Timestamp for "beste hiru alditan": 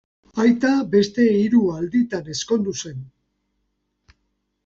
0.93-2.31